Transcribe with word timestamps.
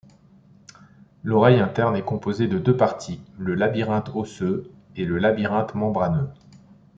L'oreille 1.23 1.59
interne 1.59 1.95
est 1.95 2.01
composée 2.03 2.47
de 2.47 2.57
deux 2.57 2.75
parties: 2.75 3.21
le 3.37 3.53
labyrinthe 3.53 4.09
osseux 4.15 4.71
et 4.95 5.05
le 5.05 5.19
labyrinthe 5.19 5.75
membraneux. 5.75 6.31